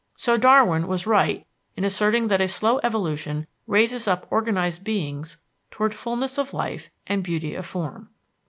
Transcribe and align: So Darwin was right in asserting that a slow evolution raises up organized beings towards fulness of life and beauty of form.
So 0.15 0.35
Darwin 0.35 0.87
was 0.87 1.05
right 1.05 1.45
in 1.77 1.83
asserting 1.83 2.25
that 2.25 2.41
a 2.41 2.47
slow 2.47 2.79
evolution 2.81 3.45
raises 3.67 4.07
up 4.07 4.25
organized 4.31 4.83
beings 4.83 5.37
towards 5.69 5.93
fulness 5.93 6.39
of 6.39 6.55
life 6.55 6.89
and 7.05 7.23
beauty 7.23 7.53
of 7.53 7.67
form. 7.67 8.09